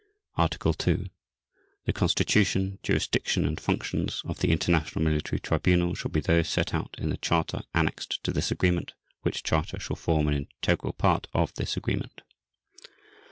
Article 0.35 0.73
2. 0.73 1.09
The 1.85 1.93
constitution, 1.93 2.79
jurisdiction, 2.81 3.45
and 3.45 3.61
functions 3.61 4.23
of 4.25 4.39
the 4.39 4.49
International 4.51 5.05
Military 5.05 5.39
Tribunal 5.39 5.93
shall 5.93 6.09
be 6.09 6.21
those 6.21 6.49
set 6.49 6.73
out 6.73 6.95
in 6.97 7.11
the 7.11 7.17
Charter 7.17 7.61
annexed 7.75 8.23
to 8.23 8.31
this 8.31 8.49
Agreement, 8.49 8.93
which 9.21 9.43
Charter 9.43 9.79
shall 9.79 9.95
form 9.95 10.27
an 10.27 10.33
integral 10.47 10.93
part 10.93 11.27
of 11.35 11.53
this 11.53 11.77
Agreement. 11.77 12.23